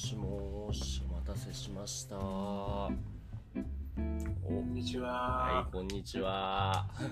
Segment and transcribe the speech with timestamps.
[0.00, 2.16] しもし、お待たせしました。
[2.16, 2.90] お、
[4.42, 6.86] こんにちは、はいこんにちは。
[6.96, 7.02] 来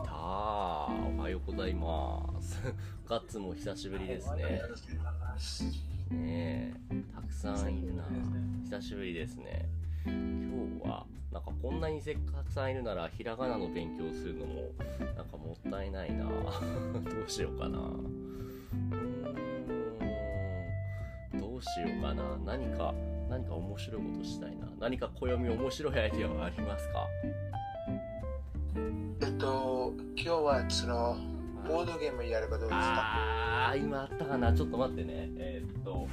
[0.00, 1.16] たー。
[1.16, 2.60] おはようございます。
[3.06, 4.60] ガッツも久しぶりですね。
[6.10, 8.04] ねえ、たくさんいるな。
[8.64, 9.68] 久しぶりですね。
[10.04, 14.72] 今日は、なんかこんなにせっかくさんいるなら、ひらがなの勉強するのも、
[15.16, 16.24] なんかもったいないな。
[16.28, 17.78] どうしようかな。
[21.64, 22.36] しようかな。
[22.44, 22.94] 何か、
[23.28, 24.68] 何か面白いことしたいな。
[24.78, 27.06] 何か暦面白いアイデアはありますか？
[29.22, 31.16] えっと、今日はその、
[31.66, 33.68] ボードゲームやればどうですか？
[33.70, 34.52] あー、今あったかな。
[34.52, 35.30] ちょっと待ってね。
[35.38, 36.06] えーっと、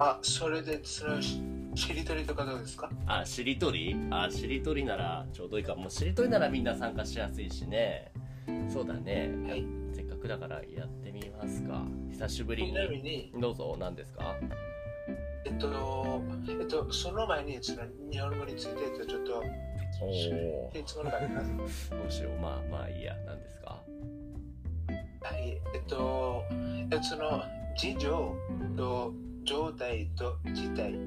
[0.00, 1.42] あそれで、その、し
[1.74, 2.88] しりとりとかどうですか？
[3.06, 3.96] あ、しりとり？
[4.10, 5.74] あ、しりとりならちょうどいいか。
[5.74, 8.12] もうしりとりならみんな参加しやすいしね。
[8.68, 9.30] そうだね。
[9.48, 9.64] はい。
[9.92, 11.84] せっかくだからやってみますか。
[12.10, 12.72] 久しぶりに。
[13.02, 14.36] に、どうぞ、何ですか？
[15.46, 19.42] えっと、えっと、その前に、その、日本語について、えっとちょっと、
[20.02, 21.90] おー、質問があります。
[21.90, 22.40] どうしよう。
[22.40, 23.16] まあまあいいや。
[23.26, 23.82] 何ですか？
[25.22, 25.60] はい。
[25.74, 27.42] えっと、えっと、その、
[27.76, 28.34] 事情
[28.76, 29.12] と
[29.48, 30.98] 状態と事態の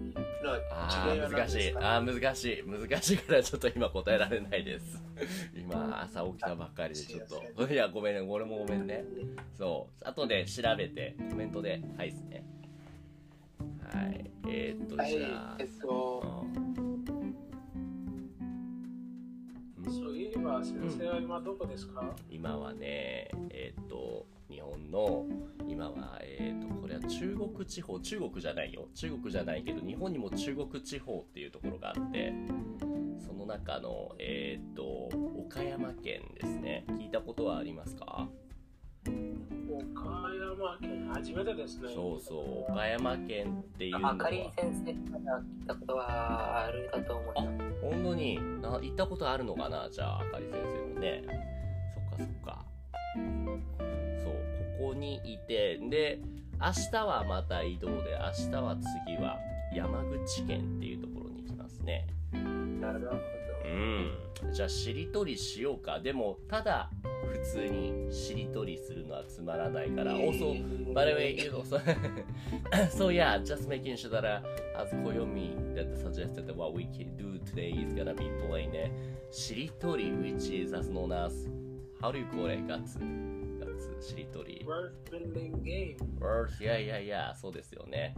[0.71, 1.75] あ違いはー難しい。
[1.77, 2.63] あー難しい。
[2.65, 4.99] 難しいからちょっと今答えられないです。
[5.55, 7.67] 今、朝起きたばっかりでちょっと。
[7.71, 8.21] いや、ごめんね。
[8.21, 9.05] 俺もごめんね。
[9.53, 10.07] そう。
[10.07, 12.43] 後で調べて、コメントで、はいですね。
[13.93, 14.31] はい。
[14.47, 16.71] えー、っと、はいじゃあ、えっと、うん
[19.91, 25.25] そういえば先生は今どこですか、今はね、えーっと、日本の、
[25.67, 28.87] 今は、えーっと、これは中国地方、中国じゃないよ。
[28.93, 32.33] 中国じゃないけど、日本にも中国地方っていうところがあって、
[33.25, 34.83] その中の、えーっと、
[35.39, 36.83] 岡山県ですね。
[36.89, 38.27] 聞いたことはありますか？
[39.73, 41.89] 岡山県初めてですね。
[41.95, 47.81] そうそう、岡山県っていうのはあかり先生から聞いたことはあるかと思います。
[47.81, 48.39] 本当に？
[48.61, 49.89] な行ったことあるのかな？
[49.89, 51.23] じゃああかり先生もね
[51.93, 52.65] そっかそっか
[54.81, 56.19] ここにいてで
[56.59, 58.75] 明日はまた移動で明日は
[59.05, 59.37] 次は
[59.75, 62.07] 山口県っていうところに行きますね
[62.81, 63.21] なるほど。
[63.63, 64.11] うん
[64.51, 66.89] じゃあしりとりしようかでもただ
[67.31, 70.55] 普通にしりとりするのはつまらないから also
[70.93, 71.63] By the way, you know,
[72.89, 74.41] so, yeah, just making sure that uh,
[74.75, 78.89] as Koyomi that suggested that what we can do today is gonna be playing uh,
[79.31, 81.47] Shiritori, which is as known as
[82.01, 83.30] how do you call it?
[84.01, 84.65] Gatsu, Gatsu, Shiritori.
[84.65, 85.97] World building game.
[86.19, 88.15] Word, yeah, yeah, yeah, そうですよね。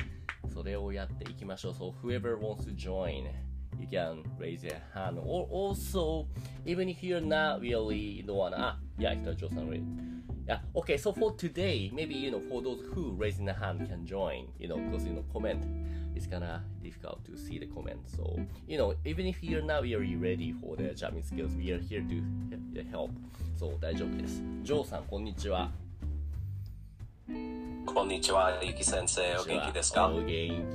[0.53, 1.73] それをやっていきましょう。
[1.73, 3.25] So whoever wants to join,
[3.79, 5.19] you can raise your hand.
[5.19, 6.27] Or also,
[6.66, 10.23] even if you're not really the one, ah, yeah, 北条さん.
[10.45, 14.05] Yeah, okay, so for today, maybe, you know, for those who raising the hand can
[14.05, 15.63] join, you know, because, you know, comment,
[16.16, 18.00] it's kinda difficult to see the comment.
[18.07, 21.79] So, you know, even if you're not really ready for the Japanese skills, we are
[21.79, 22.24] here to
[22.74, 23.12] he- help.
[23.57, 24.41] So, 大丈夫です。
[24.63, 25.72] ジョーさん、こんにちは。
[27.85, 30.25] こんにちは、ゆき先生、お元気ですかお元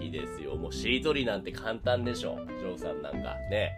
[0.01, 0.57] 気ですよ。
[0.57, 2.39] もうしりとりなんて簡単でしょ。
[2.47, 3.35] ジョーさんなんか。
[3.51, 3.73] ね。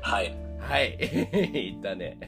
[0.00, 0.34] はい。
[0.58, 0.98] はい。
[1.52, 2.18] 言ったね。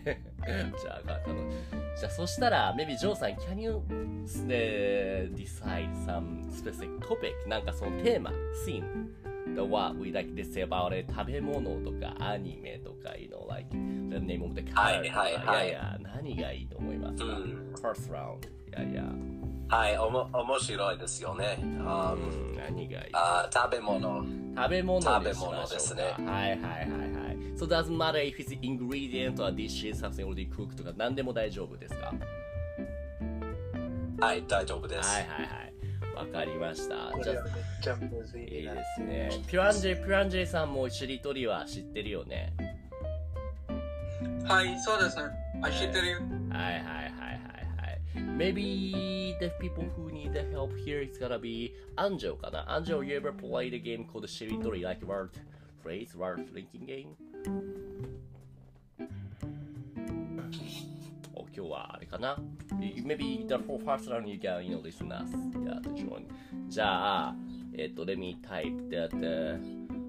[0.47, 1.51] じゃあ、あの、
[1.99, 3.83] じゃあそしたら、maybe ジョーさん、can you、
[4.47, 7.49] ね、decide some specific topic?
[7.49, 8.31] なんかそのテーマ、
[8.65, 8.83] scene,
[9.55, 13.77] the what we like to say about it, 食べ物とかアニメとか、you know, like, the
[14.17, 18.39] name of the はい car とか、はいはいいやいや、何がいいと思いますか、うん ?first round.
[18.71, 19.05] いやいや、
[19.69, 21.59] はい、おも面白いですよね。
[21.85, 23.11] あうん、何がいい？
[23.13, 24.25] あ食べ物。
[24.57, 26.59] 食べ物でしましょうか食べ物ですねはいはいはい
[27.13, 27.20] はい。
[27.61, 32.15] So doesn't matter if it's ingredient or dishes, something already cooked とか何でも大丈夫ですか
[34.19, 35.07] はい、大丈夫です。
[35.07, 35.75] はいはいはい。
[36.17, 37.13] わかりました。
[37.23, 39.31] じゃあめっちゃむずいいいなですね。
[39.47, 42.55] ピュアンジェ、ピュアンジェさんもしりとりは知ってるよね。
[44.45, 45.25] はい、そうですね。
[45.61, 46.19] あ、知ってるよ。
[46.49, 47.13] はいはいはいはい
[47.77, 48.01] はい。
[48.39, 53.33] Maybe the people who need the help here is gonna be Angel かな Angel, you ever
[53.33, 55.29] play the game called しりとり like word
[55.85, 57.30] phrase, word linking game?
[61.71, 62.37] はあれかな
[62.79, 65.31] Maybe the for first round you can, you know, listen us.
[65.65, 66.27] Yeah, to join.
[66.69, 67.35] じゃあ、
[67.75, 69.61] えっーと、let me type that、uh,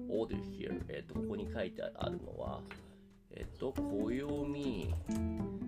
[0.08, 0.80] order here.
[0.88, 2.60] えっと、ここに書いてあるのは、
[3.30, 4.94] えっーと、暦、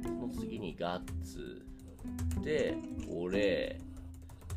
[0.03, 1.65] その次にガッツ、
[2.43, 2.77] で、
[3.11, 3.79] 俺、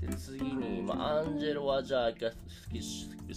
[0.01, 2.15] で、次に、まあ、アンジェロはじゃあ、好
[2.71, 2.81] き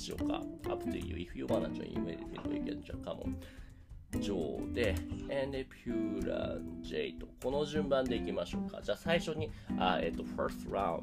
[0.01, 0.43] しようか。
[0.71, 1.17] up to you.
[1.17, 2.19] If you wanna join, you may
[2.53, 3.35] you can just come on.
[4.19, 4.95] ジョーで、
[5.45, 8.81] and pure J と、この順番でいきましょうか。
[8.83, 11.03] じゃあ最初に、あ、えっと、first round。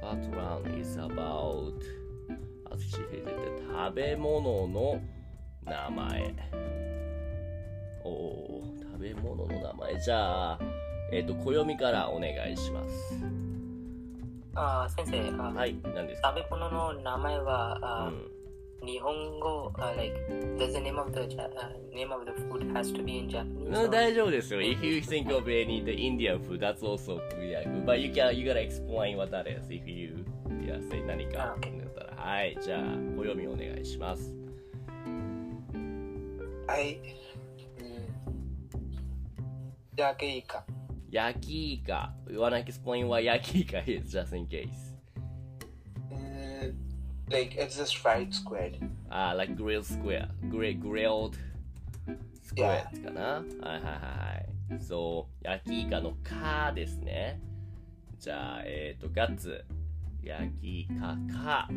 [0.00, 1.74] first round is about,
[2.76, 5.00] she said, 食べ物の
[5.64, 6.34] 名前。
[8.04, 10.00] おおー、食べ物の名前。
[10.00, 10.58] じゃあ、
[11.12, 13.22] えっと、暦からお願いします。
[14.54, 16.32] あ先生、あはい、何ですか？
[16.34, 18.35] 食べ物の名前は、うあん。
[18.86, 20.14] 日本語、あ like,
[20.56, 23.28] does the name of the, Ja- uh, name of the food has to be in
[23.28, 23.66] Japanese?
[23.66, 24.60] うん or- 大丈夫ですよ。
[24.60, 28.60] If you think of any the Indian food, that's also yeah, but you can you gotta
[28.62, 30.24] explain what that is if you
[30.64, 32.82] yeah say 何かあ OK だったらはいじゃあ
[33.16, 34.32] 暦お願いします。
[36.68, 36.98] はい。
[37.78, 38.06] うん。
[39.96, 40.64] 焼きイカ。
[41.10, 42.12] 焼きイカ。
[42.28, 44.85] You wanna explain what 焼きイカ is just in case?
[47.26, 47.32] うん。
[47.32, 48.78] Like, it's just fried squid.
[49.08, 51.32] あ、like grilled square, grill grilled
[52.44, 53.22] square かな。
[53.22, 54.80] はいはいはいはい。
[54.80, 57.40] そう焼きイカの「か」ですね。
[58.18, 59.64] じゃあえっ、とガッツ
[60.22, 61.68] 焼きイカか。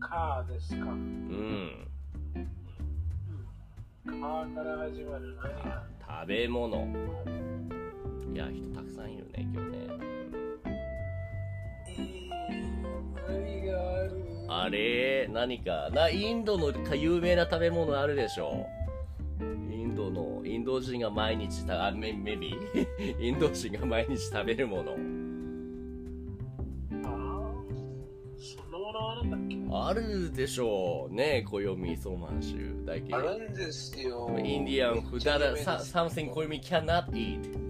[0.00, 0.84] カーですか。
[0.86, 1.88] うん。
[4.04, 5.36] カーから始まる
[6.00, 6.88] 食べ物
[8.34, 10.11] いや人たくさんいるね今日ね
[14.48, 18.66] あれ何かなインドのか有名な食べ物あるでしょ
[19.40, 22.54] インドのインド人が毎日たあメメビ
[23.18, 25.22] インド人が毎日食べるもの。
[29.74, 34.28] あるでしょうね暦ソーマン州だけあるんですよ。
[34.38, 37.61] インディアンフだらさ something 暦 cannot eat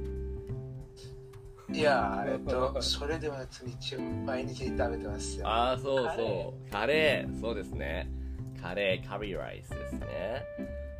[1.72, 5.48] いや、えっと、それでは日毎日食べてますよ。
[5.48, 7.40] ああそうカレそうカレー。
[7.40, 8.10] そうですね。
[8.60, 10.06] カレーカリーライスですね。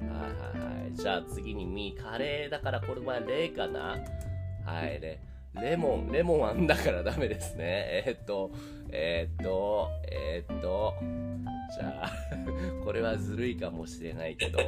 [0.01, 0.95] はいはいはい。
[0.95, 3.99] じゃあ次にミカレーだからこれはレかな。
[4.65, 5.21] はいレ
[5.61, 6.11] レモン。
[6.11, 8.05] レモンはんだからダメですね。
[8.07, 8.51] えーっと
[8.91, 10.95] えーっとえーっと
[11.75, 12.11] じゃあ
[12.85, 14.59] これはずるいかもしれないけど。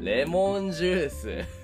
[0.00, 1.63] レモンジュース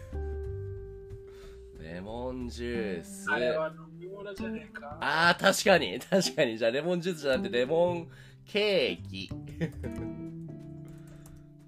[2.33, 4.99] ンジュースあれは飲み物じゃねえか。
[5.01, 6.59] ああ、確かに、確かに。
[6.59, 8.09] じゃあ、レモンジュースじゃなくて、レモン
[8.47, 9.31] ケーキ。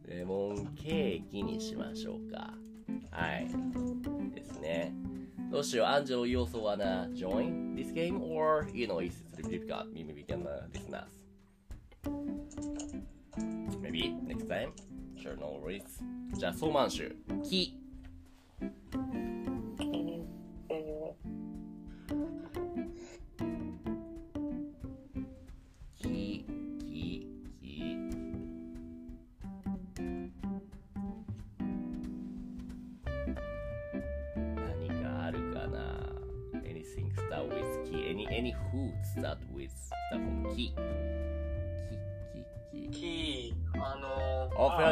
[0.07, 2.55] レモンケーキにしましょうか。
[3.11, 3.49] はい。
[4.35, 4.93] ですね。
[5.51, 8.23] どうしよう、アンジェロ、you also wanna join this game?
[8.23, 9.93] Or, you know, it's difficult.
[9.93, 11.23] Maybe we can uh, listen us.
[13.81, 14.73] Maybe next time?
[15.17, 15.83] Sure, no worries.
[16.39, 17.15] じゃあ、ソーマン州。
[17.43, 17.79] 木。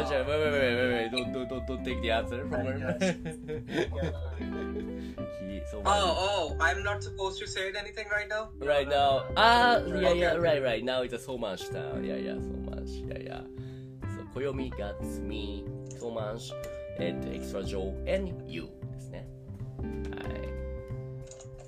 [0.00, 2.96] Francia, wait, wait, wait, wait, wait, don't, don't, don't, don't take the answer from her.
[5.48, 8.50] き、そう Oh, oh, I'm not supposed to say anything right now?
[8.60, 10.84] Right now, ah, yeah, yeah, right, right.
[10.84, 12.04] Now it's a so much town.
[12.04, 12.88] Yeah, yeah, so much.
[13.06, 13.42] Yeah, yeah.
[14.16, 15.64] So, Koyomi got me,
[15.98, 16.50] so much,
[16.98, 19.26] and extra Joe, and you ですね。
[20.10, 20.36] はい。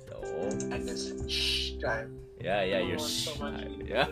[0.09, 0.19] So,
[0.73, 2.09] And this shh time.
[2.41, 3.67] yeah, yeah, you're So sh- much.
[3.85, 4.07] Yeah.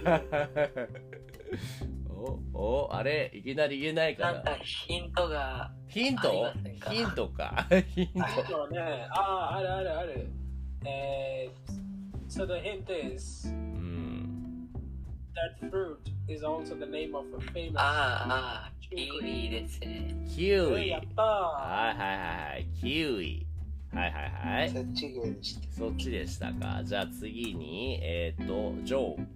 [2.54, 4.50] お、お、あれ、いきなり言えないかななんか。
[4.64, 6.52] ヒントが、 ヒント？
[6.90, 7.66] ヒントか？
[7.94, 8.46] ヒント。
[8.48, 8.80] そうね。
[9.10, 10.26] ああ、あるあるある。
[10.84, 14.68] えー、so the hint is うん。
[15.34, 15.96] that fruit
[16.28, 20.14] is also the name of a famous ああ、ああ、キウイですね。
[20.28, 20.88] キウイ。
[20.88, 22.66] やったーはいはいはいはい。
[22.80, 23.46] キウイ。
[23.92, 24.70] はいはいはい。
[24.70, 25.72] そっちがでした。
[25.72, 26.82] そっちでしたか。
[26.84, 29.26] じゃあ次に、えっ、と、ジョー。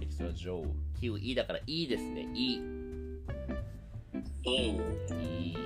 [0.00, 0.87] エキストラジョー。
[1.00, 2.28] キウイだから、いいですね。
[2.34, 2.60] いい。
[4.44, 4.70] いい。
[4.70, 5.56] いい。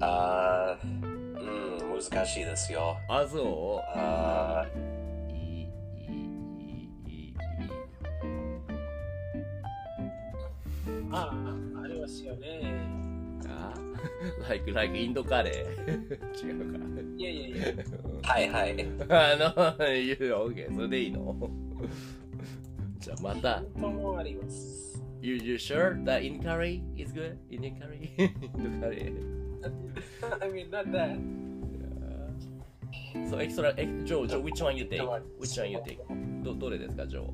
[0.00, 0.86] あー、
[1.42, 2.96] うん、難しいですよ。
[3.08, 4.78] あ、そあう？
[5.32, 5.68] いい、いい、
[6.06, 6.14] いい、
[7.06, 7.34] いい、いい。
[11.12, 12.60] ああ、ありますよね。
[13.48, 13.74] あ
[14.48, 15.90] like, like インドカレー？
[16.46, 16.78] 違うか。
[17.18, 17.56] いやいやいや。
[17.68, 18.76] ーはいはい。
[19.08, 20.74] あの、言うよ、OK。
[20.74, 21.50] それでいいの？
[23.00, 23.62] じゃあまた。
[23.76, 25.02] もあります。
[25.22, 27.36] You, you sure that Indian curry is good?
[27.50, 28.10] Indian curry?
[28.18, 29.40] インドカレー。
[30.40, 31.18] I mean, not that.
[33.28, 35.00] So extra, eh, Joe, Joe, which one you take?
[35.38, 35.98] Which one you take?
[36.42, 37.32] ど、どれですか、Joe?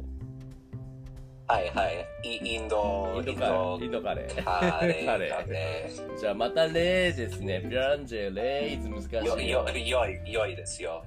[1.49, 2.07] はいはい。
[2.25, 3.85] イインド、インドカレー。
[3.85, 4.45] インドカレー。
[4.45, 5.07] カレー。
[5.07, 7.61] カレーじゃあまたレーですね。
[7.69, 9.25] ピランジェ、レーイズ難しー。
[9.25, 11.05] よ、いよ、よい、よいですよ。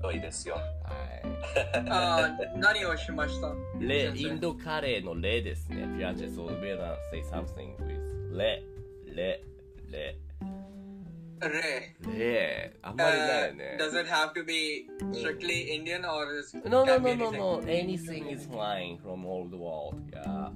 [0.00, 0.56] うよいですよ。
[1.88, 3.54] ああ、何をしました？
[3.78, 5.86] レ、インドカレーのレですね。
[5.98, 6.96] ピアチェソーベラ
[7.30, 7.88] something with
[13.78, 17.60] does it have to be strictly Indian or is no no no no no.
[17.60, 20.50] Anything is flying from all the world yeah.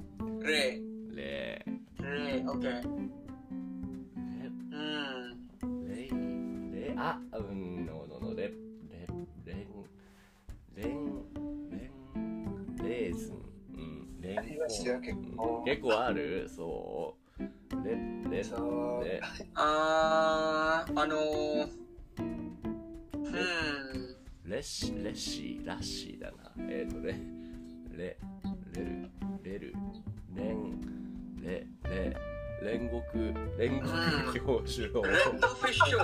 [13.02, 13.34] レーズン。
[13.74, 16.48] うん、レンありますよ結構ある？
[16.48, 17.42] そう。
[17.84, 17.98] レ、
[18.30, 19.20] レ、そうレ、
[19.54, 21.68] あーあのー
[22.18, 26.52] うんレッシ、レッシー、ラッシーだな。
[26.68, 27.14] えっ、ー、と、レ、
[27.96, 28.18] レ、
[28.74, 29.10] レル、
[29.42, 29.74] レル、
[30.34, 30.80] レン、
[31.42, 32.16] レ、レ、
[32.62, 33.18] 煉獄、
[33.58, 35.02] 煉獄教授の。
[35.02, 35.98] レッドフィッシュ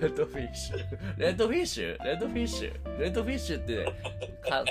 [0.00, 0.78] レッドフィッシュ？
[1.18, 1.96] レッドフィッシュ？
[2.04, 2.98] レッドフィッシュ？
[2.98, 3.62] レッドフィッシュ？
[3.62, 3.84] って、
[4.48, 4.64] か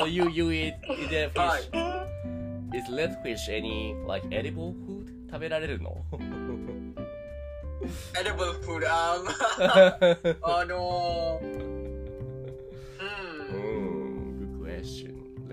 [0.00, 0.74] So you, you eat,
[1.12, 2.74] a は fish.
[2.74, 5.06] い Is red fish any like edible food?
[5.30, 6.04] 食べられるの
[8.14, 11.72] ？Edible food あー あのー.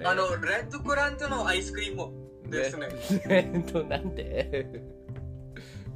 [0.01, 2.09] あのレッドクラントのアイスクリーム
[2.49, 2.87] ですね
[3.27, 4.65] えっと、なんで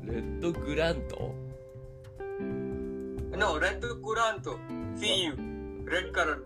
[0.05, 1.33] レッドグラント
[3.37, 4.57] ？No レッドクラント
[4.95, 5.35] See you
[5.89, 6.39] レッドカラー。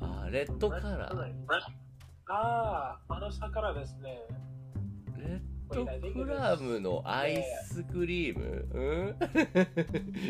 [0.00, 1.16] あ、レッドカラー。
[2.26, 4.20] ああ、あの魚ですね。
[5.18, 5.40] レッ
[5.74, 8.68] ドクラムのアイスクリーム？
[8.72, 9.16] うん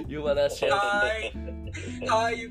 [0.08, 1.32] ?You wanna share, Hi
[2.06, 2.50] Hi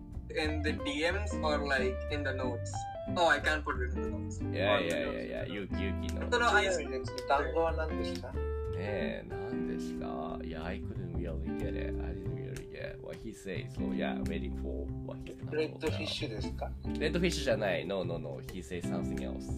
[0.37, 2.71] in the DMs or like in the notes?
[3.15, 4.39] Oh, I can't put it in the notes.
[4.51, 5.51] Yeah, yeah, yeah, yeah.
[5.51, 6.21] ゆきゆきの。
[6.21, 6.79] ねそのアイス
[7.27, 8.31] 単語は何でした
[8.77, 11.93] え、なんでしたいや、I couldn't really get it.
[12.03, 13.65] I didn't really get what he says.
[13.75, 16.69] So, yeah, waiting for what he's gonna レッドフィッシュですか
[16.99, 17.85] レッドフィッシュじゃない。
[17.85, 18.39] No, no, no.
[18.53, 19.51] He says something else.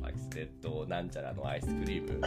[0.00, 2.20] Like, レッドなんちゃらのアイスクリーム。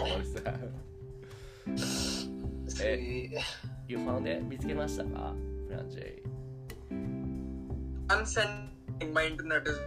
[2.82, 3.30] え
[3.88, 4.44] You found it?
[4.46, 5.34] 見つけましたか
[5.68, 6.24] フランジェイ。
[9.12, 9.80] My internet is.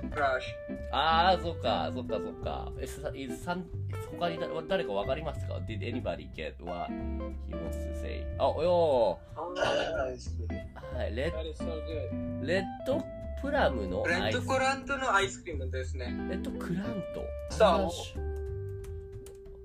[0.92, 2.72] ああ、そっか、そっか、そっか。
[2.80, 3.64] え、さ、いさん、
[4.10, 8.26] 他にだ誰かわかりますか ?Did anybody get what he wants to say?
[8.38, 12.46] あ、よアイスクリームーはい、レ good.
[12.46, 13.02] レッド
[13.40, 16.06] プラムのレッドクラントのアイスクリームですね。
[16.28, 17.24] レッドクラント？
[17.50, 18.20] そう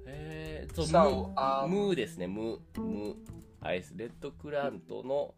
[0.06, 3.16] えー、そう、ムー、ムーですね、ムー、ムー。
[3.62, 5.36] アイス、レッドクラントの、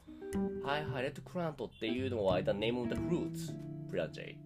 [0.64, 3.54] はいはい、レッドクラントっていうのは、the name of the fruits,
[3.90, 4.38] プランジェイ。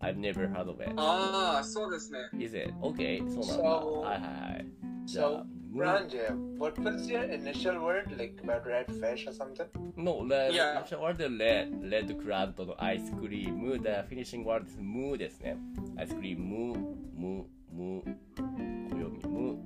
[0.00, 0.92] I've never heard of it.
[0.96, 2.18] ああ、そうですね。
[2.38, 2.72] Is it?
[2.80, 3.64] Okay, そうなんだ。
[3.64, 4.66] はいはいはい。
[5.06, 9.68] じゃあ Ranja, what was your initial word like about red fish or something?
[9.96, 10.82] No, red, Yeah.
[10.82, 15.56] initial word で red, red クラントのアイスクリーム、the finishing word is ムーですね。
[15.96, 16.74] アイスクリーム、
[17.14, 18.02] ム、ム、
[18.90, 19.58] 暦、ム。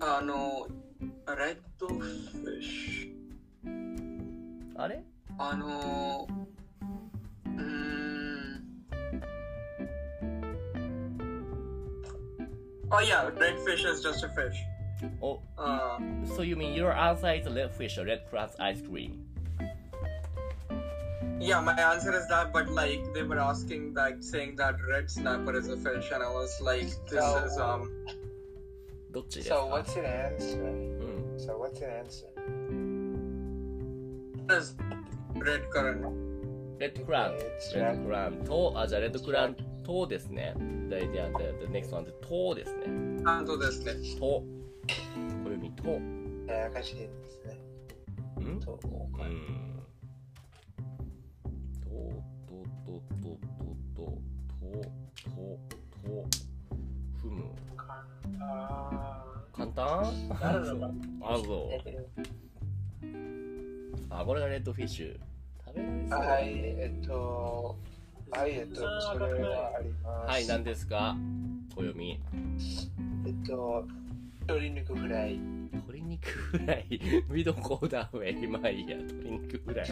[0.00, 0.66] あの、
[1.36, 3.14] レッドフィッシ
[4.76, 5.02] あれュ。
[5.38, 6.26] あの、
[7.46, 8.62] うーん。
[12.90, 14.54] Oh yeah, red fish is just a fish.
[15.20, 19.24] お、あ So you mean your answer is red fish or red crust ice cream?
[21.38, 25.54] Yeah, my answer is that, but like they were asking, like saying that red snapper
[25.58, 27.90] is a fish, and I was like, this So- is um.
[29.11, 30.05] どっちですか？So what's your
[30.37, 30.63] answer?
[30.63, 31.35] うん。
[31.37, 32.31] So what's your answer?
[34.57, 34.75] is
[35.35, 36.31] red currant.
[36.79, 40.55] レッドクラン It's レッドクランと、あ、じゃあレッドクランとですね。
[40.57, 43.21] next one で、とですね。
[43.25, 43.93] あとですね。
[44.19, 44.43] と。
[45.45, 45.89] 暦と。
[46.47, 47.59] ややかしいですね。
[48.39, 48.59] ん？
[48.59, 48.81] とうん。
[51.81, 51.89] と、
[52.47, 54.71] と、と、と、と、と、と、
[55.23, 55.39] と、
[56.03, 56.27] と、
[57.21, 57.43] ふむ。
[58.41, 59.85] あ簡単？
[61.21, 61.69] あ、そう。
[64.09, 65.19] あ、これがレッドフィッシュ。
[65.65, 66.19] 食べられそう。
[66.19, 67.77] はい、えっと、
[68.31, 70.29] はい、えっと、それはあります。
[70.31, 71.15] はい、何ですか？
[71.75, 72.19] 暦。
[73.25, 73.85] えっと、
[74.47, 75.37] 鶏肉フライ。
[75.37, 76.87] 鶏肉フライ
[77.29, 78.49] ？We don't go that way.
[78.49, 78.97] まあいいや。
[78.97, 79.87] 鶏肉フライ。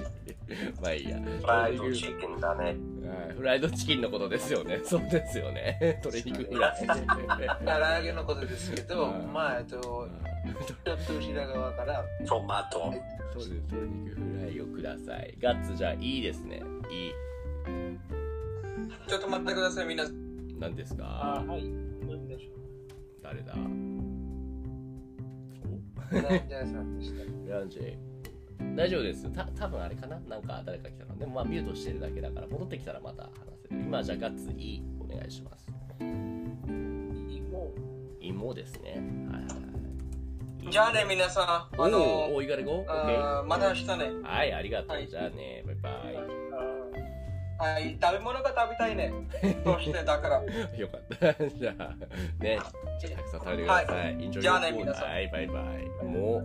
[0.82, 1.20] まあいいや。
[1.20, 2.76] フライドチキンだね。
[3.10, 4.82] はいフライドチキンのことですよね。
[4.86, 5.78] そうですよね。
[6.04, 6.88] 鶏肉フライ。
[7.66, 12.94] 唐揚げのことですけど、うんまあ、えっと、ちょっと後ろ側から、トマト。
[13.34, 13.52] そうです。
[13.72, 15.36] 鶏肉フライをください。
[15.40, 16.62] ガッツじゃあいいですね。
[16.90, 17.14] いい。
[19.08, 20.06] ちょっと待ってください、みんな。
[20.60, 21.64] 何ですあかはい。
[21.64, 22.60] なんでしょう。
[23.24, 23.54] 誰だ？
[23.54, 23.62] ラ
[26.20, 27.24] ンジャーさんでした。
[27.24, 28.09] おランジェ
[28.76, 29.30] 大丈夫です。
[29.32, 30.20] た多分あれかな？
[30.28, 31.18] なんか誰か来たの？
[31.18, 33.30] でもまあミュートしてるだけだから戻ってきたらまた話
[33.64, 33.82] せる。
[33.82, 35.68] 今じゃあガッツいいお願いします。
[36.00, 37.72] 芋。
[38.20, 38.92] 芋ですね。
[39.32, 39.54] はいはい
[40.64, 40.72] はい。
[40.72, 41.46] じゃあね、皆さん。
[41.46, 42.84] あおのお、おいがれご
[43.48, 44.12] また明日ね。
[44.24, 44.90] はい、ありがとう。
[44.90, 45.90] はいじゃあね、バイバ
[47.60, 49.12] あはい、食べ物が食べたいね。
[49.66, 50.42] どうしてだから。
[50.44, 50.48] イ。
[50.80, 51.34] よかった。
[51.50, 51.96] じゃあ、
[52.40, 52.60] ね、
[53.02, 54.18] じゃあたくさん食べてください。
[54.18, 56.06] Enjoy じゃあね皆さんはい、バイバイ。
[56.06, 56.42] もう、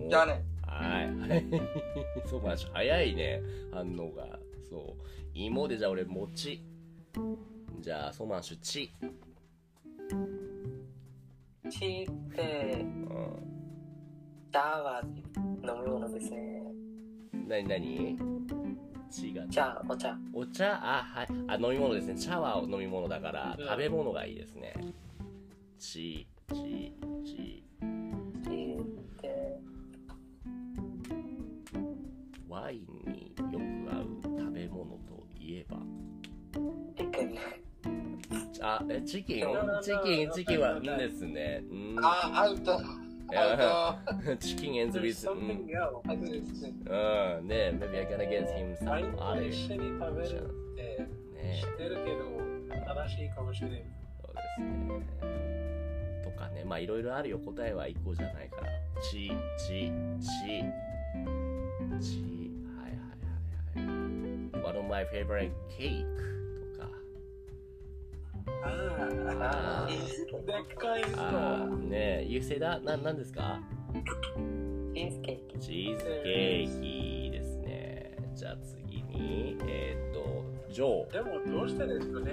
[0.00, 0.10] もう。
[0.10, 0.42] じゃあね。
[0.72, 1.02] は
[1.36, 1.44] い。
[2.26, 3.40] そうまし、早いね、
[3.72, 4.38] 反応が。
[4.68, 5.02] そう。
[5.34, 6.62] 芋でじゃあ俺、餅。
[7.80, 8.92] じゃあ、ソマンシュ、チ。
[11.70, 13.06] チーって、うん。
[14.52, 16.62] チャーは飲み物ですね。
[17.48, 18.18] なになに
[19.10, 19.46] チが。
[19.48, 20.16] 茶、お茶。
[20.32, 20.72] お茶？
[20.74, 21.28] あ、はい。
[21.48, 22.18] あ、飲み物ですね。
[22.18, 24.74] 茶は飲み物だから、うん食べ物がいいですね。
[25.78, 26.92] チ、チ、
[27.24, 27.64] チ。
[28.44, 28.84] チーっ
[29.20, 29.58] て、
[32.52, 35.78] ワインによく合う食べ物といえば？
[36.94, 37.38] チキン。
[38.62, 39.46] あ、え、チキン？
[39.48, 41.64] うんチキン、チキンは、んですね。
[41.70, 41.96] うん。
[42.04, 42.78] あ、アウト。
[43.34, 43.94] ア
[44.30, 45.74] ウ チキン ends with、maybe
[47.98, 50.82] I gonna get him some other 一緒に食べるって
[51.34, 52.10] ね知ってるけ
[52.76, 53.84] ど、正しいかもしれない。
[54.20, 56.22] そうですね。
[56.22, 57.38] とかね、まあいろいろあるよ。
[57.38, 58.68] 答えは一個じゃないから。
[59.00, 59.90] ち、ち、ち、
[60.38, 62.41] ち、はいはいはいはい。
[64.74, 66.04] One of my favorite cake
[66.76, 66.88] とか。
[68.64, 68.66] あ
[69.40, 71.78] ああ、でっかいあの。
[71.78, 72.82] ーね You say that?
[72.84, 73.60] な、なんですか？
[74.94, 75.58] チーズケーキ。
[75.58, 76.80] チーズケー
[77.26, 78.16] キですね。
[78.34, 81.12] じゃあ次に、えーっと、ジョー。
[81.12, 82.32] でもどうしてですかね？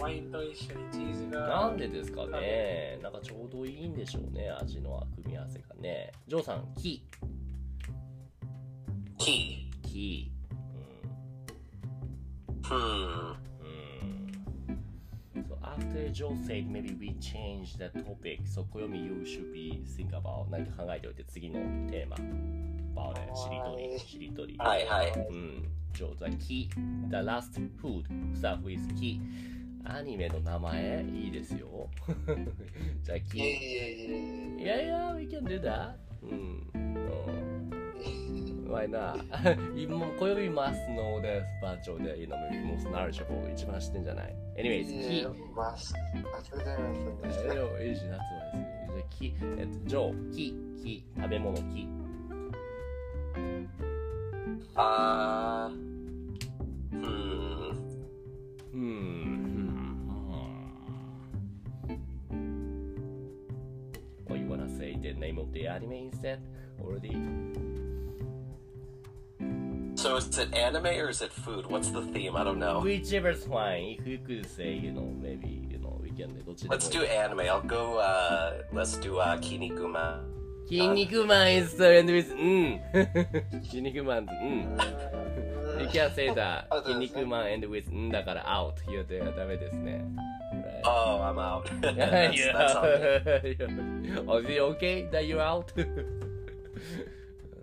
[0.00, 1.46] ワインと一緒にチーズが。
[1.48, 2.98] なんでですかね？
[3.02, 7.02] なんかちょうどいいんでしょうね味の組み合わせがねジョーさんキ
[9.18, 10.39] キキー。
[12.70, 12.76] Hmm.
[12.76, 13.36] うん
[15.34, 20.10] うん So after Joe said maybe we change the topic so Koyomi you should be think
[20.12, 22.16] about 何か考えておいて次のテーマ
[22.94, 25.12] about it しりとりしりとりはいはい。
[25.12, 26.30] うん、上手だ。
[26.36, 26.68] キ、
[27.08, 28.04] the last food,
[28.34, 29.20] start with キ。
[29.84, 31.88] アニメの名前いいですよ。
[33.02, 33.40] じゃあ、キ。
[33.40, 35.94] えいやいや、we can do that.
[36.22, 36.30] うん。
[36.30, 36.69] うん。
[38.70, 39.16] 前な、
[39.76, 42.48] 今も今日マスのでバーチャルでいいのも、
[42.88, 44.34] うナレッジャブ一番知てんじゃない。
[44.56, 45.52] Anyways、えー、キー。
[45.54, 47.26] マス、あ、そうだよ、そ。
[47.26, 48.20] え、いじゃん、です。
[48.94, 52.00] じゃキ、えっと、ジョー、キー、食べ物、キー。
[54.76, 55.70] あ
[56.92, 57.00] うん。
[57.02, 57.10] うん。
[58.72, 59.20] うーん。
[64.26, 65.50] What you wanna say the name of?
[69.99, 71.65] So is it anime or is it food?
[71.67, 72.35] What's the theme?
[72.35, 72.81] I don't know.
[72.81, 73.97] Whichever's fine.
[73.99, 77.49] If you could say, you know, maybe, you know, we can どっちでもいい Let's do anime.
[77.49, 80.21] I'll go, uh, let's do, uh, Kinikuma.
[80.67, 83.61] 筋肉マン is the end with う ん。
[83.63, 84.77] 筋肉マン、うん。
[85.79, 86.65] You can't say that.
[86.69, 90.03] アウト筋ですね肉マン end with うんだから out 言うてはダメですね。
[90.83, 91.65] Oh, I'm out.
[91.81, 92.53] that's, yeah.
[92.53, 94.25] that's all good.
[94.27, 95.71] Oh, is it okay that you're out?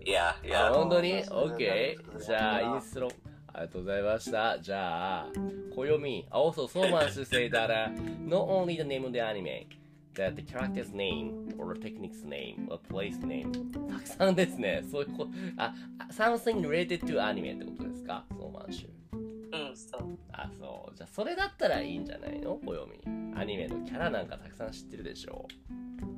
[0.08, 0.34] いや、
[0.72, 2.18] 本当に ?OK。
[2.24, 3.08] じゃあ、インストロ。
[3.52, 4.58] ありがとうございました。
[4.58, 5.26] じゃあ、
[5.74, 9.66] コヨミ、アオソソーマンスセイダラ、ノーオンリーダネームでアニメ。
[10.14, 13.52] That the character's name, or technique's name, or place name.
[13.92, 14.82] たくさんですね。
[14.90, 15.74] そういうこあ、
[16.10, 18.24] something related to anime ってことですか？
[18.30, 19.68] ソーマンシュ。
[19.68, 20.18] うん、そう。
[20.32, 20.96] あ、そう。
[20.96, 22.58] じゃあ、それだったらいいんじゃないの？
[22.66, 23.00] およみ。
[23.36, 26.17] アニメのキャラなんかたくさん知ってるでしょう。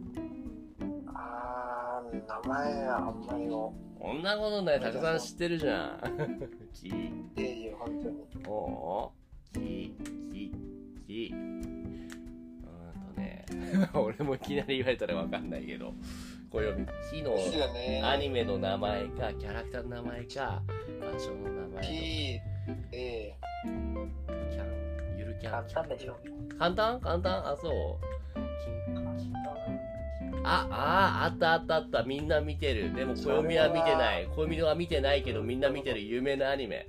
[1.20, 3.74] あー、名前あんまりも。
[3.98, 6.40] こんなことない、たくさん知ってるじゃん。
[6.72, 6.92] きい
[7.36, 8.46] えいえ、本当に。
[8.46, 9.94] おうき、
[10.32, 10.52] き、
[11.06, 11.32] き。
[11.32, 12.62] うーん
[13.14, 13.44] とね、
[13.94, 15.92] 俺もいきなり言われたらわかんないけど、
[16.50, 17.36] 暦、木の。
[18.08, 20.62] アニメの名前か、キャラクターの名前か、
[21.00, 22.40] 場所の名前とキー、
[22.92, 23.36] え
[25.40, 26.18] キや簡単でしょ。
[26.58, 27.00] 簡単？
[27.00, 27.32] 簡単？
[27.46, 27.98] あ、そう。
[28.94, 29.09] き
[30.44, 32.02] あ、あー、あったあったあった。
[32.02, 32.94] みんな見てる。
[32.94, 34.26] でも、暦は見てない。
[34.34, 36.88] 暦は見てないけど、みんな見てる有名なアニメ。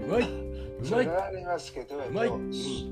[0.00, 0.42] うまいうま
[0.82, 2.40] いそれはありますけど、えっと、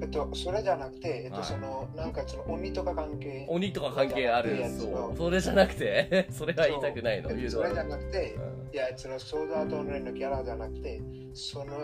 [0.00, 3.46] えっと、それじゃなくて、えっと、はいその、なんかその鬼とか関係。
[3.48, 4.64] 鬼とか関係ある。
[4.70, 5.16] そう。
[5.16, 7.28] それじゃなくて、 それは言いたくないの？
[7.28, 11.00] それじゃのなくて、うんいや、そのソードアートオンラインのキャラじゃなくて、
[11.34, 11.76] その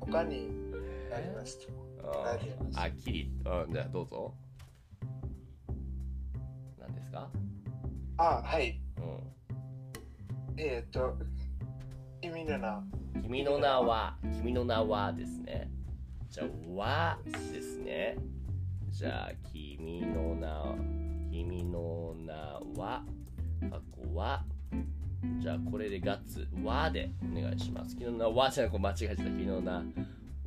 [0.00, 0.50] 他に
[1.14, 1.58] あります。
[2.02, 3.30] あーあ、キリ。
[3.66, 4.34] うん、じゃあどうぞ。
[6.88, 7.30] 何ですか？
[8.16, 8.80] あ、はい。
[8.98, 10.60] うん。
[10.60, 11.16] えっと、
[12.20, 12.82] 君の名。
[13.22, 15.70] 君の名は、君の名はですね。
[16.30, 18.16] じゃあ、はですね。
[18.90, 20.74] じゃあ、君の名、
[21.30, 22.32] 君の名
[22.80, 23.04] は、
[23.70, 24.44] 過去は、
[25.40, 27.94] じゃあ、これでガッツ、はでお願いします。
[27.96, 29.22] 君の名はじゃなくて、間違えちゃった。
[29.24, 29.72] 君の名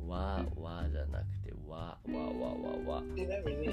[0.06, 2.54] は、はじゃなくて、は、わ、わ、
[2.86, 3.02] わ、わ。
[3.16, 3.68] ちなみに、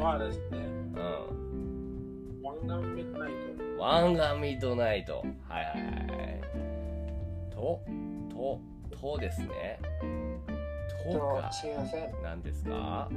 [0.00, 0.60] ははですね、い。
[0.60, 2.42] うん。
[2.42, 3.82] ワンガンミッドナイト。
[3.82, 5.24] ワンガンミッドナイト。
[5.48, 5.78] はいはいは
[6.24, 6.40] い。
[7.54, 7.80] と、
[8.30, 8.60] と、
[9.00, 9.78] とですね。
[11.04, 12.12] ととか、すいません。
[12.22, 13.08] 何ですか？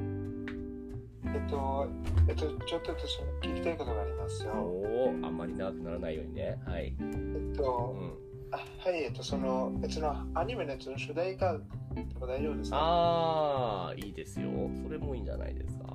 [1.26, 1.88] えっと、
[2.28, 4.54] えっと、ちょっとその聞きたいことがありますよ。
[4.54, 6.60] おお、あんまり長くならないようにね。
[6.66, 6.96] はい。
[7.00, 7.06] えっ
[7.54, 8.14] うと、ん。
[8.52, 12.78] あはい、えっと、その、えそのアニメのやつの主題歌とか大丈夫ですか？
[12.80, 14.50] ああ、いいですよ。
[14.84, 15.89] それもいいんじゃないですか？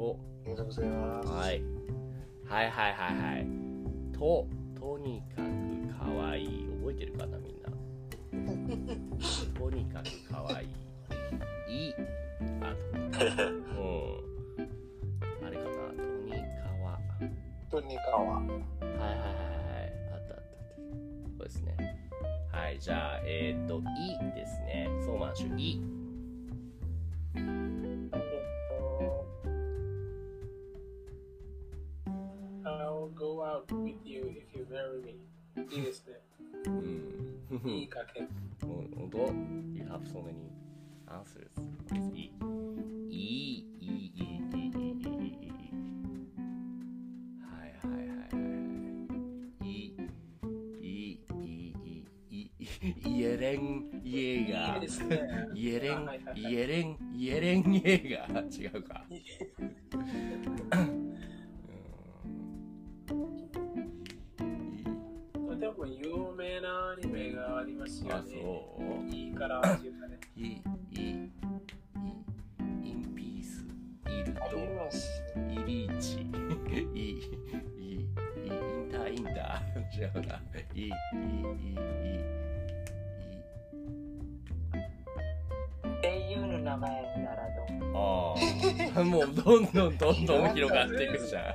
[0.00, 1.28] と、ありがとうございます。
[1.28, 1.62] はい。
[2.46, 3.46] はいはいはいはい。
[4.14, 6.66] と、とにかくかわいい。
[6.80, 7.68] 覚えてるかな、みんな？
[9.60, 10.68] とにかくかわいい。
[11.86, 11.94] いい。
[12.62, 12.74] あ
[13.12, 15.46] と、うん。
[15.46, 16.38] あれかな、とにか
[16.82, 16.98] わ。
[17.70, 18.40] とにかは。
[18.40, 19.92] はいはいはいはい。
[20.14, 21.36] あったあったあった。
[21.36, 21.76] そうですね。
[22.50, 24.88] はい、じゃあ、えっ、ー、と、いですね。
[25.04, 26.00] そうまんしゅ、い。
[33.00, 35.14] I'll go out with you if you marry me.
[35.72, 36.04] いいです。
[36.06, 36.18] はい
[47.80, 48.26] はいはいは
[49.62, 49.66] い。
[49.66, 49.96] いい、
[50.82, 51.74] い
[52.28, 52.50] い、い
[53.06, 54.78] イエレン・イエーガ。
[55.54, 58.62] イエレンはいはいは、いイエレン、イエレン・イエーガー。
[58.62, 59.06] 違うか。
[68.18, 68.76] そ
[69.08, 70.18] ういいからっていうかね。
[70.36, 71.30] いい、いい、いい、
[72.84, 73.64] インピース、
[74.06, 75.22] イルありト、ます。
[75.50, 77.20] イリーチ、いい、いい、
[77.78, 79.70] いい、インターインター。
[79.92, 80.40] 違うな。
[80.74, 80.92] いい、いい、いい、
[81.56, 82.20] いい、いい。
[86.02, 87.39] 声優の名前なら
[89.04, 91.54] もうどんどんどんどん広がっていくじゃ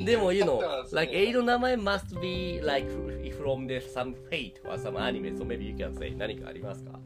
[0.00, 0.04] ん。
[0.04, 0.60] でも、you know,
[0.92, 2.88] like, 英の名前 must be like
[3.36, 7.00] from the some fate or some anime, so maybe you can say 何かありますか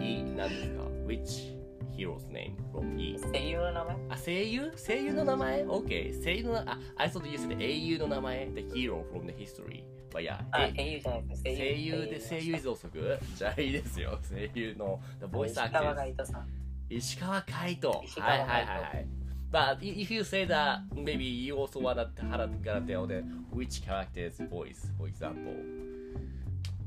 [0.00, 1.57] いい、何ですか ?Which
[1.98, 3.18] hero's name from E?
[3.32, 6.22] 声優の名前あ、声優声優の名前 ?OK。
[6.22, 9.82] 声優のな、あ、I thought you said 英雄の名前 ?The hero from the history.
[10.10, 11.92] But yeah, あ、え声優じゃなくて声優。
[11.92, 12.88] 声優で声優増足
[13.36, 14.18] じゃあいいですよ。
[14.30, 15.94] 声優の The voice 石川 actor.
[15.94, 16.48] が糸さん。
[16.88, 17.90] 石川海人。
[17.90, 17.96] は
[18.36, 19.06] いはいはいはい。
[19.50, 22.10] But if you say that, maybe you also wanna
[22.62, 25.56] gonna tell the which character's voice, for example.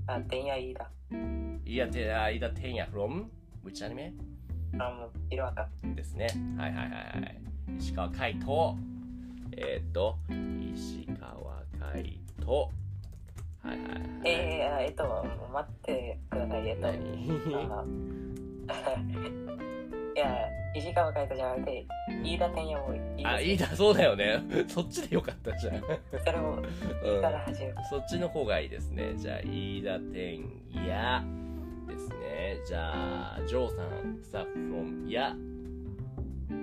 [0.08, 0.92] あ、天野飯田。
[1.66, 3.26] いや、てあ、いだ天也 from
[3.64, 4.14] which anime?
[4.80, 5.68] あ、もう、いるわか。
[5.84, 6.28] ですね。
[6.58, 7.42] はいはいはいはい。
[7.78, 8.78] 石川海人。
[9.58, 10.18] えーっと、
[10.74, 11.34] 石川
[11.94, 12.52] 海人。
[12.52, 12.70] は
[13.66, 14.02] いはいはい。
[14.26, 16.68] えー、あえっと、待ってください。
[16.68, 16.92] えっと、
[20.16, 21.86] いや、石川海人じゃなくて、
[22.24, 24.42] 飯田天也もいいあ、いいだ、そうだよね。
[24.68, 25.82] そっちでよかったじゃん。
[25.82, 26.58] それも、
[27.04, 27.76] うんから始める。
[27.90, 29.14] そっちの方がいいですね。
[29.18, 31.26] じゃあ、飯田天也
[31.94, 32.62] ですね。
[32.66, 32.92] じゃ
[33.36, 35.36] あ、ジョーさん、スタッフ from や。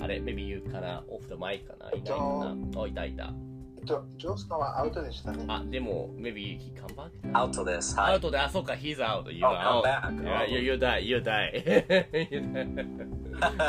[0.00, 3.32] あれ、maybe you かな off the mic かないないかなあ、いたいた。
[3.80, 5.44] えっと、ジョーさんはアウトでしたね。
[5.48, 7.10] あ、でも、maybe he come back?
[7.32, 7.96] アウトです。
[7.96, 8.12] はい。
[8.14, 9.30] アウトで、あ、そっか、he's out.
[9.32, 9.82] You Oh, are come out.
[9.84, 10.22] back.
[10.24, 12.68] Yeah, you, you die, you die.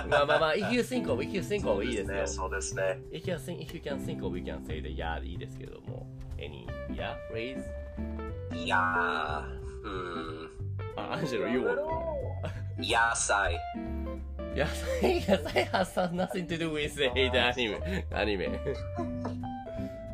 [0.09, 1.83] まあまあまあ、if you think of, if you think そ of。
[1.85, 2.27] いいですよ。
[2.27, 2.99] そうですね。
[3.11, 6.07] If you, think, if you can think of, we can say the yeah でいいですけども。
[6.37, 7.63] Any yeah phrase?
[8.55, 10.49] いやー、うん。
[10.99, 11.77] あ、アンジェロ、you want?
[12.77, 13.59] 野菜。
[14.55, 17.81] 野菜、野菜 has nothing to do with the anime.
[18.11, 18.59] anime.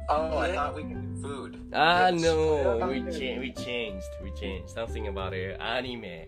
[0.08, 1.58] Oh, I thought we could do food.
[1.74, 2.22] Ah, Yes.
[2.22, 6.28] no, we changed, we changed, we changed something about uh, anime.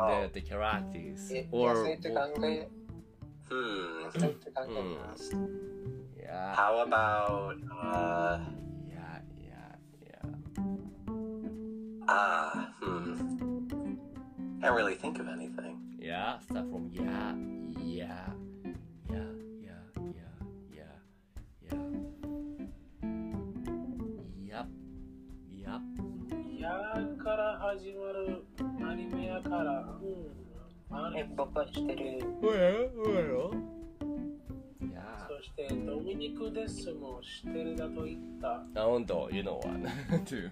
[0.00, 0.22] Oh.
[0.32, 2.68] the, the characters え or 野菜って考え、
[3.50, 4.04] Hmm.
[4.04, 5.32] 野菜って考えます。
[6.22, 8.38] yeah How about uh
[8.86, 9.74] yeah yeah
[10.06, 10.22] yeah
[12.06, 13.47] ah hmm.
[14.61, 15.77] Can't really think of anything.
[15.99, 17.33] yeah start from yeah
[17.79, 18.27] yeah
[19.09, 19.29] yeah
[19.61, 20.33] yeah yeah
[20.69, 20.95] yeah
[21.61, 21.83] yeah
[24.45, 24.67] yep
[25.51, 25.81] yep
[26.59, 26.69] や
[27.23, 28.45] から始まる
[28.89, 29.81] アニメやから。
[30.01, 30.95] うん。
[30.95, 32.19] あえれ、僕は知ってる。
[32.41, 33.49] where where
[34.81, 38.63] yeah そしてドミニク・デスも知ってるだと言った。
[38.81, 39.83] あ、本当 You know one
[40.25, 40.49] too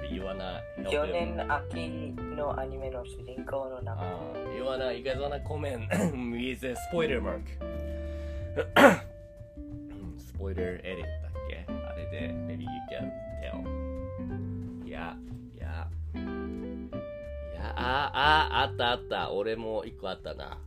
[0.00, 4.06] But you wanna help 去年秋のアニメの主人公の名前。
[4.06, 5.88] Uh, you wanna, you guys wanna comment
[6.32, 7.42] with a spoiler mark?
[10.18, 13.10] spoiler edit だっけあれで maybe you can
[13.42, 14.86] tell.
[14.86, 15.16] いや、
[15.54, 16.18] いや、い
[17.54, 19.32] や、あ、あ、あったあった。
[19.32, 20.58] 俺も一個あったな。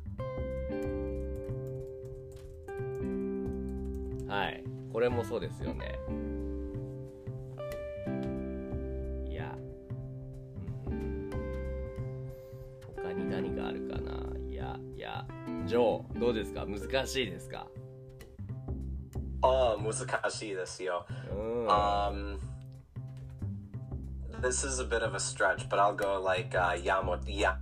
[4.28, 4.64] はい。
[4.94, 5.98] これもそうですよね。
[15.70, 17.68] ジョーどうですか難しいですか
[19.42, 21.06] Oh, Musakashi this yo.
[21.32, 22.40] うん Um
[24.42, 27.56] this is a bit of a stretch, but I'll go like uh Yamato ヤ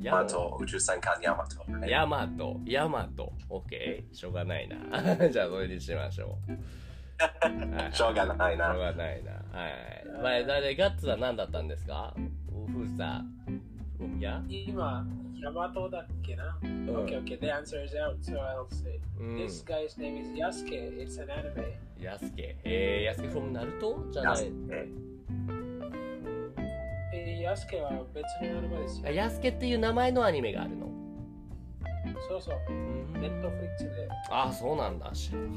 [0.00, 1.62] Yamato Ujusenkan Yamato.
[1.68, 1.88] right?
[1.88, 4.76] ヤマトヤマトオッケーしょうがないな
[5.30, 6.52] じゃあそれにしましょう
[7.22, 13.75] はいしょうがないなしょうがないなはいまあガッツは何だったんですかフーサー
[14.20, 15.06] や今、
[15.40, 19.00] ヤマトだっけな、?Okay, okay, the answer is out, so I'll say.
[19.18, 20.98] うん This guy's name is Yasuke.
[20.98, 21.74] It's an anime.
[22.02, 24.88] ヤスケえー、ヤスケ from ナルトじゃない Yasuke.
[27.12, 29.10] えー、ヤスケは別のアニメですよあ。
[29.10, 30.86] ヤスケっていう名前のアニメがあるの？
[32.28, 32.56] そうそう。
[32.68, 34.08] うんネットフリックスで。
[34.30, 35.10] あ、そうなんだ。
[35.12, 35.54] 知らなかっ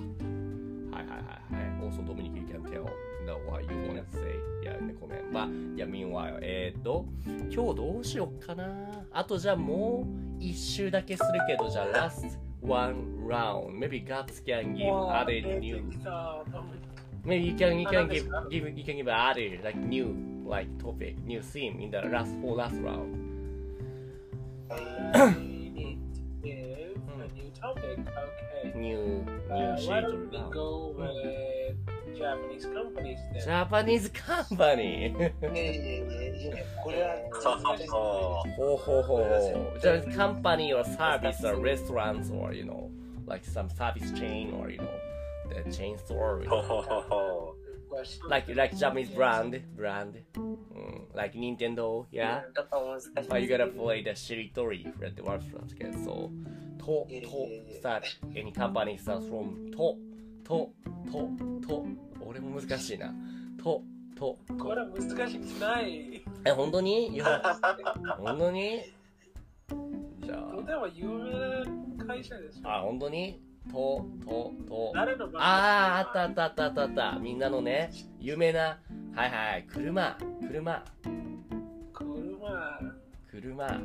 [0.92, 0.98] た。
[0.98, 1.90] はいはいはいはい。
[1.90, 2.86] Also, Dominic, you can tell
[3.30, 4.36] the what you want to say.
[4.64, 5.32] Yeah, in the comment.
[5.32, 8.68] But, yeah, meanwhile, えーっと、今日どうしよっかな。
[9.12, 10.06] あとじゃあも
[10.40, 13.78] う一周だけするけど、じゃあ last one round.
[13.78, 15.82] Maybe Guts can give わあ other 出て new.
[17.26, 20.16] Maybe you can you あ can give give you can give other like new
[20.48, 23.16] like topic, new theme in the last for last round.
[27.60, 28.00] Topic.
[28.00, 28.72] Okay.
[28.74, 31.76] New Uh, new why sheet don't we go with
[32.19, 33.45] Japanese companies then?
[33.45, 35.11] Japanese company.
[35.11, 37.17] いやいやいやいやこれは、
[37.93, 39.19] Oh, ほうほうほ
[39.77, 39.81] う。
[39.81, 42.91] じゃあ、company or service or restaurants or, you know,
[43.27, 44.89] like some service chain or, you know,
[45.49, 46.43] the chain store.
[46.43, 47.55] You ho, know, ho, ho, ho.
[47.89, 48.29] Question.
[48.29, 50.19] like, like Japanese brand, brand.
[50.35, 52.43] Mm, like Nintendo, yeah?
[52.55, 53.29] ちょっと難しい。
[53.29, 56.05] But you gotta play the territory for the word from again.
[56.05, 56.31] So,
[56.79, 58.05] to, to, start,
[58.37, 59.97] any company starts from to,
[60.45, 60.71] to,
[61.11, 62.08] to, to.
[62.30, 63.12] 俺も難しいな。
[63.58, 63.82] と、
[64.16, 66.24] と、これ難しくない。
[66.46, 67.08] え、本当に？
[67.08, 67.42] いや
[68.22, 68.82] 本当に？
[70.24, 70.56] じゃあ。
[70.56, 72.70] とても有名な会社ですよ。
[72.70, 73.42] あ、本当に？
[73.72, 74.92] と、と、と。
[74.94, 77.20] 誰の番ああ、あったあったあったあったあった。
[77.20, 77.90] みんなのね、
[78.20, 78.80] 有名な、
[79.16, 80.16] はいはい、車、
[80.48, 80.86] 車、
[81.92, 82.80] 車。
[83.32, 83.82] 車。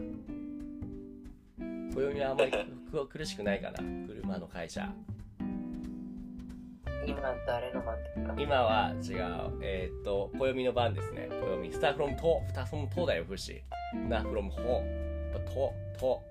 [1.95, 2.53] 暦はあんまり
[2.91, 3.79] く苦しくないかな。
[4.07, 4.93] 車の会社。
[7.07, 8.35] 今誰の番ですか？
[8.39, 9.59] 今は違う。
[9.63, 11.29] え、っと暦の番ですね。
[11.31, 11.73] 暦。
[11.73, 14.83] スタフロントスターフロムトだよ不思議なフロンホ
[15.47, 16.23] トト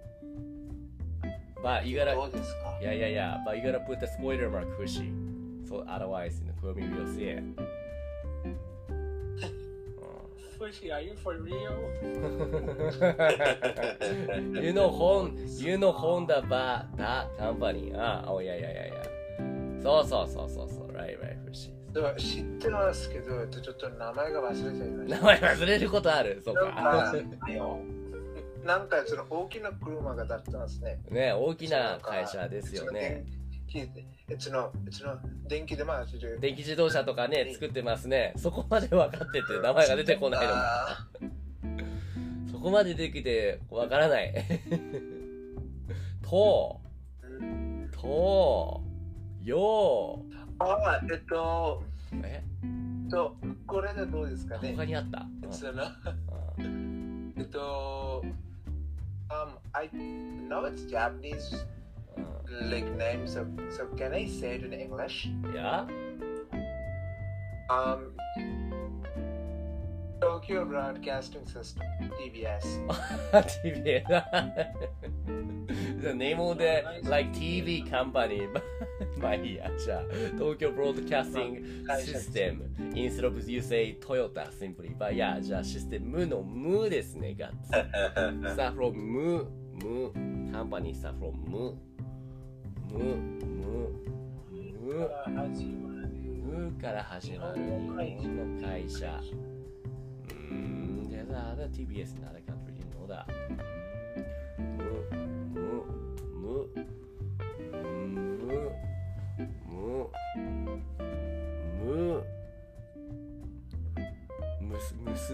[1.64, 2.78] バイガラどうですか？
[2.82, 5.12] いやいやいやバイガラプータスポイラーマーク不思議
[5.68, 7.44] そうアドワイスの暦を見せえ
[10.94, 11.54] Are you for real?
[14.64, 17.92] you know, Honda, you know, Honda, ba, da, company.
[17.94, 19.04] Ah, oh, yeah, yeah, yeah, yeah.
[19.84, 20.92] そうそうそうそうそう。
[20.94, 21.72] Right, right, Fushi.
[21.94, 25.24] では知ってますけど、ちょっと名前が忘れちゃいまし名た。
[25.24, 26.42] 前忘れることある。
[26.44, 26.62] そうか。
[26.62, 27.14] か、
[28.64, 31.00] なんかその大きな車がだったんですね。
[31.12, 33.26] ね、大きな会社ですよね。
[34.40, 36.40] その、その電気で回してる。
[36.40, 38.34] 電気自動車とかね、作ってますね。
[38.38, 40.54] そこまで分かってて名前が出てこないの。
[40.54, 41.08] あ
[42.52, 44.34] そこまで出てきてわからない。
[46.24, 48.82] と、ーと、
[49.43, 50.23] よ
[50.59, 52.17] あ、えっと、う。
[52.25, 55.85] ええっと、これでどうですかね他にあった、その、
[56.59, 58.23] うんえっと、
[59.31, 61.67] um, I know it's Japanese
[62.17, 65.29] う like name, so so can I say it in English?
[65.29, 65.87] んいや
[67.71, 68.15] Um,
[70.21, 71.85] so Tokyo Broadcasting System,
[72.19, 72.65] TBS.
[73.63, 74.03] TV
[76.04, 78.48] the name of the like TV company
[79.20, 80.04] まあいいやじゃあ
[80.38, 82.62] 東京 Broadcasting System
[82.94, 87.72] instead of you say Toyota simply but いやじゃあシステムの無ですねガッツ
[88.54, 90.12] start from 無無
[90.52, 91.78] company start from 無
[92.92, 94.14] 無無無。
[94.84, 99.20] 無から始まる日本の会社
[100.30, 103.83] うーん there's other TBS in other country you know that 無
[106.54, 106.70] 無
[108.38, 108.54] 無
[109.84, 110.12] 無
[111.84, 112.24] 無
[114.62, 115.34] ムスムス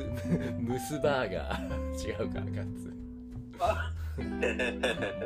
[0.59, 2.93] ムスバーガー違うかガッツ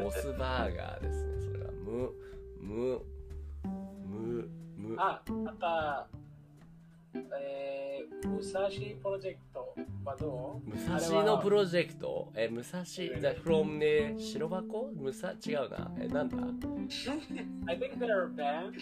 [0.03, 2.11] モスバーガーですねそれは無
[2.59, 3.01] 無
[4.07, 6.22] 無無あ、あった。
[7.15, 10.69] えー、武蔵プロジェクトはどう？
[10.69, 12.31] 武蔵野プロジェクト？
[12.35, 14.91] え、武蔵、じゃ from ね、白箱？
[14.95, 15.91] 武蔵違うな。
[15.99, 16.37] え、なんだ？
[17.67, 18.73] I think they're a band.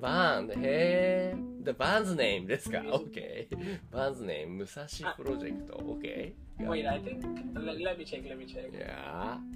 [0.00, 1.64] バーン、へー。
[1.64, 3.48] The band's name ですか ?OK。
[3.92, 6.34] band's name 武蔵プロジェクト？OK。
[6.60, 7.20] Wait, I think.
[7.54, 8.68] Let, let me check, let me check.
[8.70, 8.80] い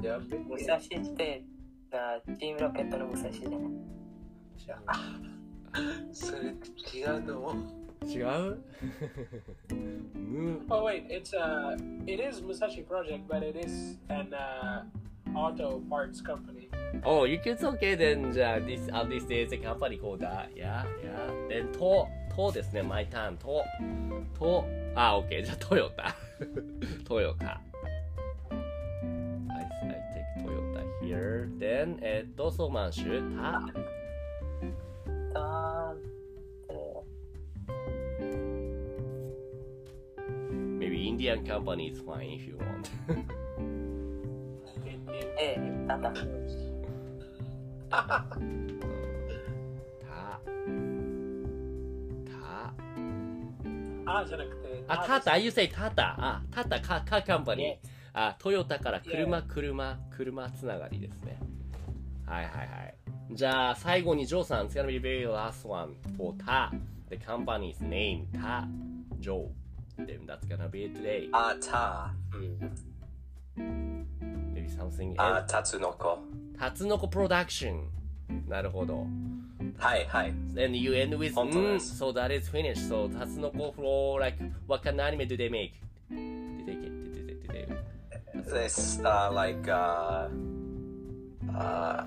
[0.05, 0.81] や武蔵っ
[1.17, 1.45] て、
[1.93, 6.15] あチームロケットの武蔵じゃない？
[6.15, 6.55] それ
[6.95, 7.82] 違うと思う。
[8.03, 8.59] ー、違う
[10.15, 14.85] む、Oh wait, it's uh, it is Musashi Project, but it is an uh,
[15.35, 16.69] auto parts company.
[17.05, 20.49] Oh, you can okay then じゃあ this, uh, this is a company called that.
[20.55, 21.49] Yeah, yeah.
[21.49, 23.65] Then と、とですね、my turn と、
[24.38, 25.43] と、あ、OK。
[25.43, 26.15] じゃあトヨタ。
[27.05, 27.61] トヨタ。
[28.51, 31.49] I, I take Toyota here.
[31.59, 33.43] Then, えっと、ソーマンシュ、
[35.35, 35.95] た、あ
[41.03, 42.91] インディアンカンパニーズファインフィオワント。
[45.38, 46.12] ええ、なんだ。
[46.12, 46.21] た。
[47.91, 48.31] た。
[54.07, 54.85] あじゃなくて。
[54.87, 57.77] あ、たた、あ、ゆせい、たた、あ、たた、か、か、カンパニー。
[58.12, 61.41] あ、トヨタから車、車、車つながりですね。
[62.27, 62.95] はいはいはい。
[63.33, 66.71] じゃあ、最後に、ジョーさん、it's gonna be very last one for た。
[67.11, 68.69] the company's name, た、
[69.19, 69.62] ジョー。
[70.07, 71.29] Then that's gonna be it today.
[71.33, 72.12] あた、
[73.57, 75.47] Maybe something あ else.
[75.47, 76.19] たつのこ。
[76.59, 77.88] タツノコプロダクション。
[78.49, 79.07] なるほど。
[79.79, 80.29] はいはい。
[80.31, 82.88] And you end with 本当うん、です so that is finished.
[82.88, 85.73] So タツノコ for like what kind of anime do they make?
[86.11, 90.29] Did they get did they, did they This uh like uh
[91.55, 92.05] uh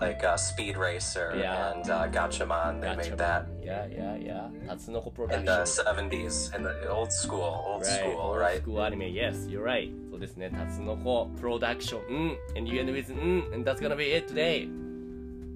[0.00, 1.72] like uh Speed Racer Yeah.
[1.74, 2.80] and uh Gatchaman.
[2.80, 4.66] They made that Yeah, yeah, yeah.
[4.68, 6.08] タツノコプロinダク the ション。
[6.08, 8.60] seventies in the old school, old Right, school, old right?
[8.62, 9.12] school anime.
[9.12, 9.90] Yes, you're right.
[10.10, 10.50] そうですね。
[10.50, 12.36] タツノコプロダクション。
[12.54, 12.58] うん。
[12.58, 13.54] And you end with うん。
[13.54, 14.68] And that's gonna be it today.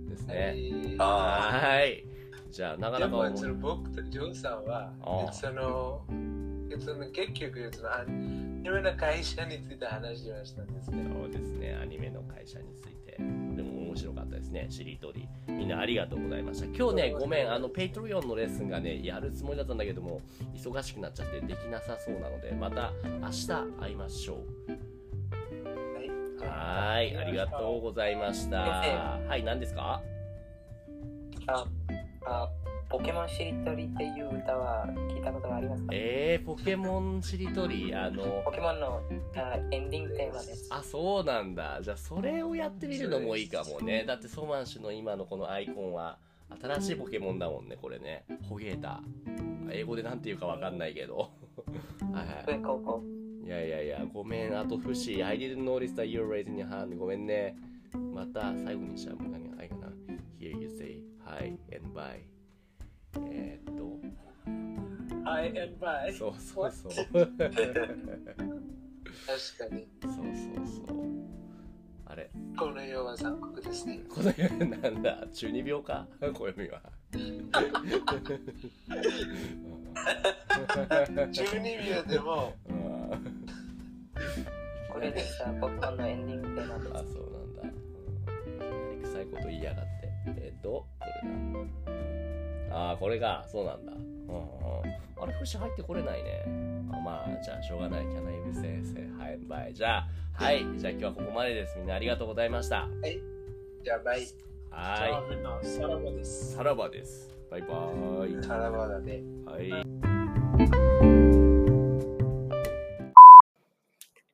[0.08, 0.96] ですね。
[0.98, 1.04] あ
[1.62, 2.04] はい。
[2.50, 6.02] じゃあ、なかでなか面白いもその僕とジョーさんはああその
[6.78, 11.04] その結局そのアニメの会社について話しましたんですね。
[11.18, 12.95] そうですね、アニメの会社について。
[13.97, 15.27] 面白かったですね、しりとり。
[15.47, 16.65] みんなありがとうございました。
[16.67, 20.21] 今日ね、ごめん、あの、 Patreon のレッスンがね、やるつもりだったんだけども、
[20.55, 23.47] 忙しくなっちゃってできなさそうなので、また明日
[23.79, 24.37] 会いましょう。
[26.39, 28.59] はーい、ありがとうございました。
[28.61, 30.01] はい、何ですか？
[31.47, 31.65] あ、
[32.25, 32.49] あ、
[32.89, 35.89] ポケモンしりとりっていう歌は聞いたことがありますか？
[35.91, 39.01] えー、ポケモンしりとり、あのポ、ケモンの
[39.35, 40.69] あエンディングテーマです。
[40.71, 41.79] あ、そうなんだ。
[41.81, 44.05] じゃあ、それをやってみるのもいいかもね。
[44.07, 46.17] だって、ソマンシュの今のこのアイコンは、
[46.61, 48.23] 新しいポケモンだもんね、これね。
[48.47, 49.01] ホゲータ。
[49.69, 51.17] 英語でなんて言うかわかんないけど。
[52.13, 53.01] はいは。
[53.43, 53.45] い。
[53.45, 54.57] いやいやいや、ごめん。
[54.57, 55.21] あと、フシ。
[55.21, 56.97] I didn't notice that you're raising your hand.
[56.97, 57.57] ごめんね。
[58.13, 59.17] また、最後にしちゃう。
[59.29, 59.87] 何がないかな。
[60.39, 62.36] Here you say hi and bye.
[63.31, 63.83] えー、っと、
[65.29, 66.11] Hi and bye.
[66.17, 66.91] そうそうそう。
[66.91, 67.45] そう確か
[69.75, 70.13] にそう
[70.87, 70.95] そう。
[72.05, 73.99] あれこの世は残酷ですね。
[74.09, 75.27] この世なんだ？
[75.33, 76.07] 中二病か？
[76.21, 76.81] 暦は
[81.31, 83.47] 12秒でもうん
[84.91, 86.91] これでさ、ポケモンのエンディングテーマです。
[86.93, 87.09] あそうな
[87.39, 87.61] んだ
[88.65, 89.89] うん臭いこと言いやがって
[90.27, 91.29] えっ、とどれ
[91.85, 91.86] だ
[92.77, 93.91] ああこれがそうなんだ。
[93.91, 94.03] うんうん。
[95.19, 96.45] あれ節入ってこれないね。
[96.93, 98.03] あまあじゃあしょうがない。
[98.03, 99.73] キャナイブ先生はいバイ。
[99.73, 100.63] じゃあはい。
[100.77, 101.75] じゃあ今日はここまでです。
[101.79, 102.87] みんなありがとうございました。
[103.83, 104.19] じゃあバイ。
[104.19, 106.55] はじゃあみんな、さらばでいす。
[106.55, 107.35] さらばです。
[107.49, 108.43] バイバーイ。
[108.43, 109.23] さらばだね。
[109.45, 109.71] はい。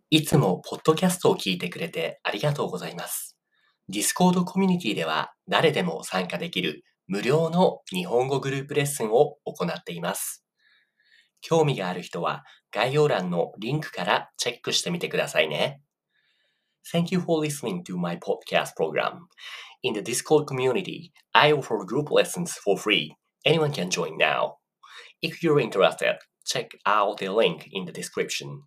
[0.09, 3.37] いつもポッドキャストを聞いてくれてありがとうございます。
[3.89, 10.45] Discord コミュニティでは誰でも参加できる無料の日本語グループレッスンを行っています。
[11.41, 15.82] 興味がある人は概要欄のリンクからチェックしてみてくださいね。
[16.91, 19.28] Thank you for listening to my podcast program.
[19.84, 23.16] In the Discord community, I offer group lessons for free.
[23.45, 24.56] Anyone can join now.
[25.22, 28.64] If you're interested, check out the link in the description.